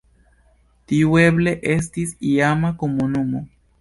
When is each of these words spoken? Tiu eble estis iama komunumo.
Tiu 0.93 1.13
eble 1.23 1.53
estis 1.75 2.17
iama 2.33 2.73
komunumo. 2.81 3.45